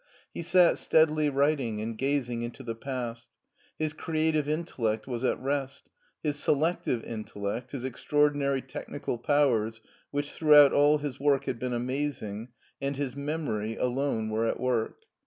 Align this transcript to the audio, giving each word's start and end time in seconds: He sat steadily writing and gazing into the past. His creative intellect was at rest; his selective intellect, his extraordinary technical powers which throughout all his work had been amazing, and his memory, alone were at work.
He 0.33 0.41
sat 0.41 0.79
steadily 0.79 1.29
writing 1.29 1.79
and 1.79 1.95
gazing 1.95 2.41
into 2.41 2.63
the 2.63 2.73
past. 2.73 3.29
His 3.77 3.93
creative 3.93 4.49
intellect 4.49 5.05
was 5.05 5.23
at 5.23 5.39
rest; 5.39 5.91
his 6.23 6.37
selective 6.37 7.03
intellect, 7.05 7.69
his 7.69 7.85
extraordinary 7.85 8.63
technical 8.63 9.19
powers 9.19 9.79
which 10.09 10.31
throughout 10.31 10.73
all 10.73 10.97
his 10.97 11.19
work 11.19 11.45
had 11.45 11.59
been 11.59 11.73
amazing, 11.73 12.47
and 12.81 12.97
his 12.97 13.15
memory, 13.15 13.75
alone 13.75 14.31
were 14.31 14.47
at 14.47 14.59
work. 14.59 15.03